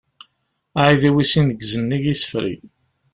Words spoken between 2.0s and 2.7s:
isefreg.